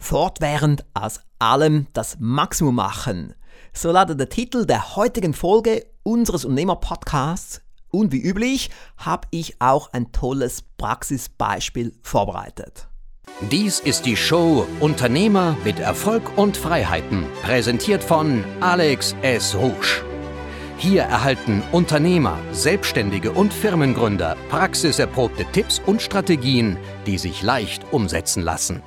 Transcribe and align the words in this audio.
Fortwährend 0.00 0.84
aus 0.94 1.20
allem 1.38 1.86
das 1.92 2.16
Maximum 2.18 2.74
machen. 2.74 3.34
So 3.72 3.92
lautet 3.92 4.18
der 4.18 4.28
Titel 4.28 4.66
der 4.66 4.96
heutigen 4.96 5.34
Folge 5.34 5.86
unseres 6.02 6.44
Unternehmer-Podcasts. 6.44 7.60
Und 7.92 8.10
wie 8.10 8.20
üblich 8.20 8.70
habe 8.96 9.28
ich 9.30 9.60
auch 9.60 9.92
ein 9.92 10.10
tolles 10.10 10.62
Praxisbeispiel 10.78 11.92
vorbereitet. 12.02 12.88
Dies 13.50 13.80
ist 13.80 14.06
die 14.06 14.16
Show 14.16 14.66
Unternehmer 14.80 15.56
mit 15.64 15.78
Erfolg 15.78 16.36
und 16.36 16.56
Freiheiten, 16.56 17.26
präsentiert 17.42 18.02
von 18.02 18.44
Alex 18.60 19.14
S. 19.22 19.54
Rouge. 19.54 20.04
Hier 20.76 21.02
erhalten 21.02 21.62
Unternehmer, 21.72 22.38
Selbstständige 22.52 23.32
und 23.32 23.52
Firmengründer 23.52 24.36
praxiserprobte 24.48 25.44
Tipps 25.52 25.80
und 25.84 26.00
Strategien, 26.00 26.78
die 27.06 27.18
sich 27.18 27.42
leicht 27.42 27.92
umsetzen 27.92 28.42
lassen. 28.42 28.82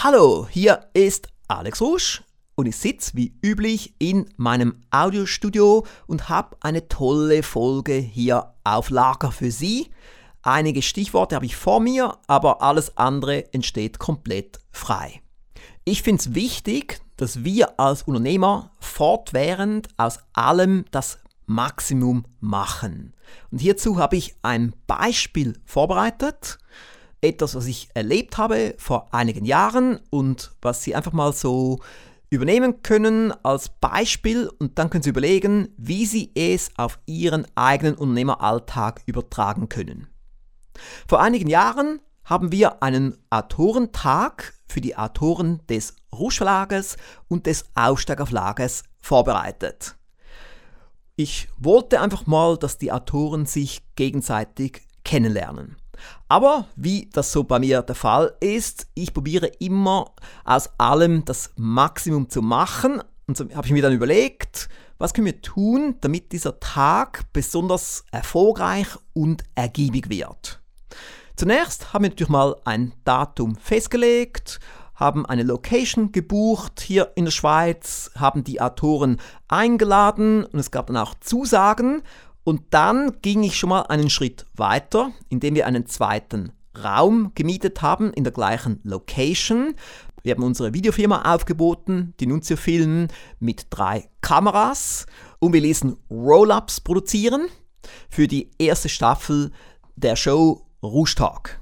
Hallo, 0.00 0.46
hier 0.48 0.86
ist 0.94 1.26
Alex 1.48 1.80
Rusch 1.80 2.22
und 2.54 2.66
ich 2.66 2.76
sitze 2.76 3.16
wie 3.16 3.34
üblich 3.42 3.96
in 3.98 4.30
meinem 4.36 4.80
Audiostudio 4.92 5.84
und 6.06 6.28
habe 6.28 6.56
eine 6.60 6.86
tolle 6.86 7.42
Folge 7.42 7.94
hier 7.94 8.54
auf 8.62 8.90
Lager 8.90 9.32
für 9.32 9.50
Sie. 9.50 9.90
Einige 10.42 10.82
Stichworte 10.82 11.34
habe 11.34 11.46
ich 11.46 11.56
vor 11.56 11.80
mir, 11.80 12.16
aber 12.28 12.62
alles 12.62 12.96
andere 12.96 13.52
entsteht 13.52 13.98
komplett 13.98 14.60
frei. 14.70 15.20
Ich 15.84 16.04
finde 16.04 16.20
es 16.20 16.32
wichtig, 16.32 17.00
dass 17.16 17.42
wir 17.42 17.80
als 17.80 18.02
Unternehmer 18.02 18.70
fortwährend 18.78 19.88
aus 19.96 20.20
allem 20.32 20.84
das 20.92 21.18
Maximum 21.46 22.24
machen. 22.38 23.14
Und 23.50 23.58
hierzu 23.58 23.98
habe 23.98 24.14
ich 24.14 24.36
ein 24.42 24.74
Beispiel 24.86 25.58
vorbereitet 25.64 26.60
etwas, 27.20 27.54
was 27.54 27.66
ich 27.66 27.88
erlebt 27.94 28.38
habe 28.38 28.74
vor 28.78 29.12
einigen 29.12 29.44
Jahren 29.44 30.00
und 30.10 30.52
was 30.62 30.82
Sie 30.82 30.94
einfach 30.94 31.12
mal 31.12 31.32
so 31.32 31.80
übernehmen 32.30 32.82
können 32.82 33.32
als 33.42 33.68
Beispiel 33.68 34.50
und 34.58 34.78
dann 34.78 34.90
können 34.90 35.02
Sie 35.02 35.10
überlegen, 35.10 35.68
wie 35.76 36.06
Sie 36.06 36.30
es 36.34 36.70
auf 36.76 36.98
Ihren 37.06 37.46
eigenen 37.54 37.94
Unternehmeralltag 37.94 39.02
übertragen 39.06 39.68
können. 39.68 40.08
Vor 41.08 41.20
einigen 41.20 41.48
Jahren 41.48 42.00
haben 42.24 42.52
wir 42.52 42.82
einen 42.82 43.16
Autorentag 43.30 44.52
für 44.68 44.80
die 44.80 44.96
Autoren 44.96 45.60
des 45.68 45.96
Rusch 46.12 46.42
und 47.28 47.46
des 47.46 47.64
Aussteiger 47.74 48.26
vorbereitet. 49.00 49.96
Ich 51.16 51.48
wollte 51.58 52.00
einfach 52.00 52.26
mal, 52.26 52.56
dass 52.58 52.78
die 52.78 52.92
Autoren 52.92 53.46
sich 53.46 53.82
gegenseitig 53.96 54.82
kennenlernen. 55.04 55.76
Aber 56.28 56.66
wie 56.76 57.08
das 57.12 57.32
so 57.32 57.44
bei 57.44 57.58
mir 57.58 57.82
der 57.82 57.94
Fall 57.94 58.34
ist, 58.40 58.86
ich 58.94 59.14
probiere 59.14 59.46
immer 59.58 60.12
aus 60.44 60.70
allem 60.78 61.24
das 61.24 61.52
Maximum 61.56 62.28
zu 62.28 62.42
machen. 62.42 63.02
Und 63.26 63.36
so 63.36 63.48
habe 63.54 63.66
ich 63.66 63.72
mir 63.72 63.82
dann 63.82 63.92
überlegt, 63.92 64.68
was 64.98 65.14
können 65.14 65.26
wir 65.26 65.40
tun, 65.40 65.96
damit 66.00 66.32
dieser 66.32 66.58
Tag 66.60 67.24
besonders 67.32 68.04
erfolgreich 68.10 68.88
und 69.12 69.44
ergiebig 69.54 70.08
wird. 70.10 70.60
Zunächst 71.36 71.92
haben 71.92 72.02
wir 72.02 72.10
natürlich 72.10 72.30
mal 72.30 72.56
ein 72.64 72.92
Datum 73.04 73.54
festgelegt, 73.54 74.58
haben 74.96 75.24
eine 75.24 75.44
Location 75.44 76.10
gebucht 76.10 76.80
hier 76.80 77.12
in 77.14 77.26
der 77.26 77.32
Schweiz, 77.32 78.10
haben 78.16 78.42
die 78.42 78.60
Autoren 78.60 79.20
eingeladen 79.46 80.44
und 80.44 80.58
es 80.58 80.72
gab 80.72 80.88
dann 80.88 80.96
auch 80.96 81.14
Zusagen 81.20 82.02
und 82.48 82.62
dann 82.70 83.20
ging 83.20 83.42
ich 83.42 83.58
schon 83.58 83.68
mal 83.68 83.82
einen 83.82 84.08
Schritt 84.08 84.46
weiter, 84.54 85.12
indem 85.28 85.54
wir 85.54 85.66
einen 85.66 85.84
zweiten 85.84 86.52
Raum 86.82 87.32
gemietet 87.34 87.82
haben 87.82 88.10
in 88.14 88.24
der 88.24 88.32
gleichen 88.32 88.80
Location. 88.84 89.74
Wir 90.22 90.34
haben 90.34 90.42
unsere 90.42 90.72
Videofirma 90.72 91.34
aufgeboten, 91.34 92.14
die 92.20 92.26
Nunzio 92.26 92.56
Film, 92.56 93.08
mit 93.38 93.66
drei 93.68 94.08
Kameras 94.22 95.04
und 95.40 95.52
wir 95.52 95.60
ließen 95.60 95.94
Roll-Ups 96.10 96.80
produzieren 96.80 97.48
für 98.08 98.26
die 98.26 98.48
erste 98.58 98.88
Staffel 98.88 99.52
der 99.96 100.16
Show 100.16 100.62
Rouge 100.82 101.16
Talk. 101.16 101.60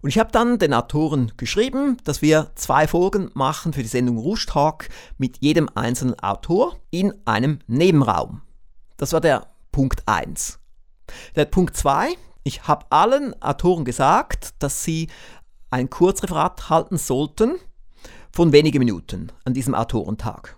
Und 0.00 0.08
ich 0.08 0.18
habe 0.18 0.32
dann 0.32 0.58
den 0.58 0.72
Autoren 0.72 1.32
geschrieben, 1.36 1.98
dass 2.04 2.22
wir 2.22 2.52
zwei 2.54 2.86
Folgen 2.88 3.30
machen 3.34 3.74
für 3.74 3.82
die 3.82 3.88
Sendung 3.88 4.16
Rouge 4.16 4.46
Talk 4.46 4.88
mit 5.18 5.42
jedem 5.42 5.68
einzelnen 5.74 6.18
Autor 6.18 6.76
in 6.90 7.12
einem 7.26 7.58
Nebenraum. 7.66 8.40
Das 8.96 9.12
war 9.12 9.20
der 9.20 9.48
Punkt 9.78 10.02
1. 10.06 10.58
Der 11.36 11.44
Punkt 11.44 11.76
2, 11.76 12.08
ich 12.42 12.66
habe 12.66 12.86
allen 12.90 13.40
Autoren 13.40 13.84
gesagt, 13.84 14.54
dass 14.58 14.82
sie 14.82 15.06
ein 15.70 15.88
Kurzreferat 15.88 16.68
halten 16.68 16.98
sollten 16.98 17.60
von 18.32 18.50
wenigen 18.50 18.80
Minuten 18.80 19.30
an 19.44 19.54
diesem 19.54 19.76
Autorentag. 19.76 20.56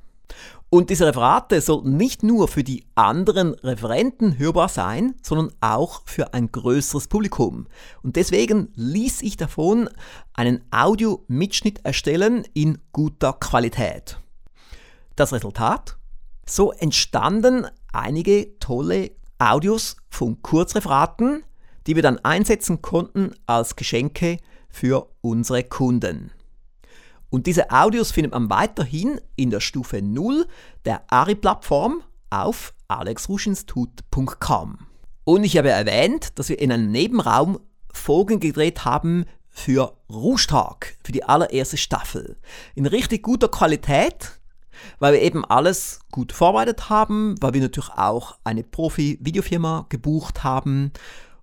Und 0.70 0.88
diese 0.88 1.06
Referate 1.06 1.60
sollten 1.60 1.98
nicht 1.98 2.22
nur 2.22 2.48
für 2.48 2.64
die 2.64 2.86
anderen 2.94 3.53
Referenten 3.56 4.38
hörbar 4.38 4.70
sein, 4.70 5.14
sondern 5.20 5.53
auch 5.60 6.00
für 6.06 6.32
ein 6.32 6.50
größeres 6.50 7.09
Publikum. 7.09 7.66
Und 8.03 8.16
deswegen 8.16 8.72
ließ 8.75 9.20
ich 9.20 9.36
davon 9.36 9.91
einen 10.32 10.64
Audio-Mitschnitt 10.70 11.84
erstellen 11.84 12.47
in 12.54 12.78
guter 12.92 13.34
Qualität. 13.34 14.19
Das 15.14 15.34
Resultat? 15.34 15.98
So 16.47 16.72
entstanden 16.72 17.66
einige 17.93 18.59
tolle 18.59 19.12
Audios 19.39 19.97
von 20.09 20.43
Kurzreferaten, 20.43 21.45
die 21.87 21.97
wir 21.97 22.03
dann 22.03 22.19
einsetzen 22.19 22.83
konnten 22.83 23.33
als 23.47 23.77
Geschenke 23.77 24.39
für 24.69 25.09
unsere 25.21 25.65
Kunden. 25.65 26.31
Und 27.31 27.47
diese 27.47 27.71
Audios 27.71 28.11
findet 28.11 28.33
man 28.33 28.51
weiterhin 28.51 29.21
in 29.37 29.51
der 29.51 29.61
Stufe 29.61 30.03
0 30.03 30.47
der 30.84 31.03
ARI-Plattform 31.12 32.03
auf 32.28 32.75
alexruschinstut.com. 32.89 34.78
Und 35.25 35.45
ich 35.45 35.57
habe 35.57 35.71
erwähnt, 35.71 36.39
dass 36.39 36.49
wir 36.49 36.59
in 36.59 36.72
einem 36.72 36.91
Nebenraum 36.91 37.61
Folgen 37.93 38.41
gedreht 38.41 38.84
haben 38.84 39.27
für 39.49 39.97
Ruschtag, 40.09 40.97
für 41.05 41.12
die 41.12 41.25
allererste 41.25 41.77
Staffel. 41.77 42.37
In 42.75 42.87
richtig 42.87 43.22
guter 43.22 43.49
Qualität, 43.49 44.40
weil 44.98 45.14
wir 45.14 45.22
eben 45.22 45.44
alles 45.44 46.00
gut 46.10 46.32
vorbereitet 46.32 46.91
haben, 46.91 47.34
weil 47.41 47.54
wir 47.54 47.60
natürlich 47.60 47.91
auch 47.91 48.36
eine 48.44 48.62
Profi-Videofirma 48.62 49.86
gebucht 49.88 50.44
haben. 50.44 50.92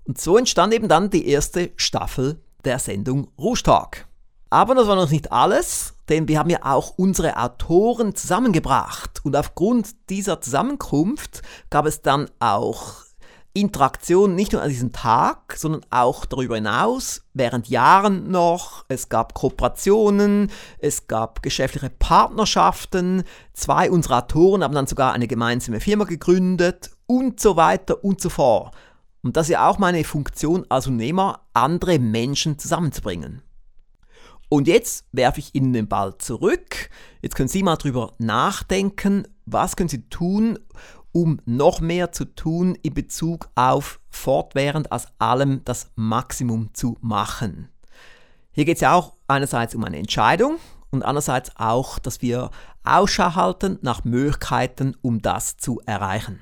Und 0.06 0.20
so 0.20 0.38
entstand 0.38 0.74
eben 0.74 0.88
dann 0.88 1.10
die 1.10 1.28
erste 1.28 1.72
Staffel 1.76 2.42
der 2.64 2.80
Sendung 2.80 3.28
Rouge 3.38 3.64
Aber 4.50 4.76
das 4.76 4.88
war 4.88 4.96
noch 4.96 5.10
nicht 5.10 5.32
alles, 5.32 5.96
denn 6.10 6.28
wir 6.28 6.40
haben 6.40 6.50
ja 6.50 6.60
auch 6.64 6.94
unsere 6.98 7.38
Autoren 7.38 8.16
zusammengebracht. 8.16 9.22
Und 9.24 9.36
aufgrund 9.36 10.10
dieser 10.10 10.40
Zusammenkunft 10.42 11.42
gab 11.70 11.86
es 11.86 12.02
dann 12.02 12.30
auch 12.40 13.07
Interaktion 13.60 14.36
nicht 14.36 14.54
nur 14.54 14.62
an 14.62 14.70
diesem 14.70 14.92
Tag, 14.92 15.56
sondern 15.58 15.82
auch 15.90 16.26
darüber 16.26 16.56
hinaus, 16.56 17.24
während 17.34 17.68
Jahren 17.68 18.32
noch. 18.32 18.86
Es 18.88 19.10
gab 19.10 19.34
Kooperationen, 19.34 20.52
es 20.80 21.08
gab 21.08 21.42
geschäftliche 21.42 21.90
Partnerschaften. 21.90 23.24
Zwei 23.54 23.90
unserer 23.92 24.24
Autoren 24.24 24.64
haben 24.64 24.76
dann 24.76 24.88
sogar 24.88 25.14
eine 25.14 25.28
gemeinsame 25.28 25.80
Firma 25.80 26.06
gegründet 26.06 26.92
und 27.06 27.40
so 27.40 27.56
weiter 27.56 28.04
und 28.04 28.22
so 28.22 28.30
fort. 28.30 28.74
Und 29.24 29.36
das 29.36 29.48
ist 29.48 29.54
ja 29.54 29.68
auch 29.68 29.78
meine 29.78 30.04
Funktion 30.04 30.66
als 30.70 30.88
Unternehmer, 30.88 31.42
andere 31.54 32.00
Menschen 32.00 32.60
zusammenzubringen. 32.60 33.42
Und 34.50 34.68
jetzt 34.68 35.06
werfe 35.12 35.40
ich 35.40 35.54
Ihnen 35.56 35.74
den 35.74 35.90
Ball 35.90 36.18
zurück. 36.18 36.90
Jetzt 37.22 37.36
können 37.36 37.50
Sie 37.50 37.64
mal 37.64 37.76
drüber 37.76 38.14
nachdenken, 38.18 39.28
was 39.46 39.76
können 39.76 39.90
Sie 39.90 40.08
tun, 40.10 40.58
um 41.18 41.40
noch 41.46 41.82
mehr 41.82 42.12
zu 42.12 42.26
tun 42.26 42.78
in 42.84 42.94
Bezug 42.94 43.50
auf 43.56 44.00
fortwährend 44.08 44.92
aus 44.92 45.08
allem 45.18 45.64
das 45.66 45.90
Maximum 45.96 46.76
zu 46.76 46.96
machen. 47.02 47.70
Hier 48.52 48.66
geht 48.66 48.76
es 48.76 48.82
ja 48.82 48.94
auch 48.94 49.14
einerseits 49.28 49.74
um 49.74 49.84
eine 49.84 49.98
Entscheidung 49.98 50.58
und 50.92 51.02
andererseits 51.02 51.54
auch, 51.56 51.98
dass 51.98 52.22
wir 52.22 52.52
Ausschau 52.84 53.34
halten 53.34 53.80
nach 53.82 54.04
Möglichkeiten, 54.04 54.96
um 55.02 55.20
das 55.20 55.58
zu 55.58 55.82
erreichen. 55.88 56.40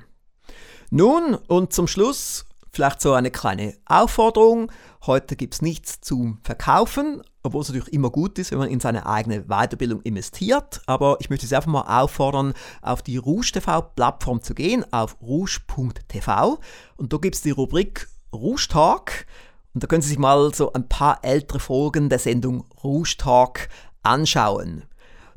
Nun 0.90 1.36
und 1.36 1.72
zum 1.72 1.88
Schluss 1.88 2.45
vielleicht 2.76 3.02
so 3.02 3.14
eine 3.14 3.32
kleine 3.32 3.74
Aufforderung. 3.86 4.72
Heute 5.06 5.36
gibt 5.36 5.56
es 5.56 5.62
nichts 5.62 6.02
zum 6.02 6.40
Verkaufen, 6.44 7.22
obwohl 7.42 7.62
es 7.62 7.70
natürlich 7.70 7.94
immer 7.94 8.10
gut 8.10 8.38
ist, 8.38 8.52
wenn 8.52 8.60
man 8.60 8.70
in 8.70 8.80
seine 8.80 9.06
eigene 9.06 9.44
Weiterbildung 9.44 10.02
investiert. 10.02 10.82
Aber 10.86 11.18
ich 11.20 11.30
möchte 11.30 11.48
Sie 11.48 11.56
einfach 11.56 11.72
mal 11.72 12.02
auffordern, 12.02 12.54
auf 12.82 13.02
die 13.02 13.18
Rouge 13.18 13.52
TV-Plattform 13.54 14.42
zu 14.42 14.54
gehen, 14.54 14.86
auf 14.92 15.18
rouge.tv. 15.22 16.60
Und 16.98 17.14
da 17.14 17.18
gibt 17.18 17.36
es 17.36 17.42
die 17.42 17.52
Rubrik 17.52 18.08
Rouge 18.34 18.68
Talk. 18.70 19.26
Und 19.74 19.84
da 19.84 19.88
können 19.88 20.02
Sie 20.02 20.10
sich 20.10 20.20
mal 20.20 20.54
so 20.54 20.74
ein 20.74 20.90
paar 20.90 21.20
ältere 21.24 21.60
Folgen 21.60 22.10
der 22.10 22.20
Sendung 22.20 22.66
Rouge 22.84 23.16
Talk 23.18 23.70
anschauen. 24.04 24.84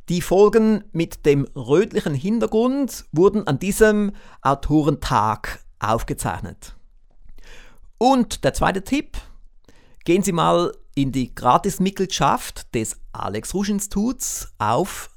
Die 0.08 0.22
Folgen 0.22 0.84
mit 0.92 1.26
dem 1.26 1.44
rötlichen 1.54 2.14
Hintergrund 2.14 3.04
wurden 3.12 3.46
an 3.46 3.58
diesem 3.58 4.12
Autorentag 4.40 5.60
aufgezeichnet. 5.78 6.77
Und 7.98 8.44
der 8.44 8.54
zweite 8.54 8.82
Tipp, 8.82 9.18
gehen 10.04 10.22
Sie 10.22 10.32
mal 10.32 10.74
in 10.94 11.12
die 11.12 11.34
Gratismitgliedschaft 11.34 12.74
des 12.74 12.98
Alex 13.12 13.52
Rouge 13.54 13.72
Instituts 13.72 14.54
auf 14.58 15.10